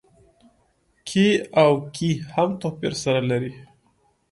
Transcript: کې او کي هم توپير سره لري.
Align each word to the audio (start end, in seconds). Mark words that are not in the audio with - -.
کې 1.07 1.27
او 1.61 1.71
کي 1.95 2.09
هم 2.33 2.49
توپير 2.61 2.93
سره 3.03 3.21
لري. 3.29 3.51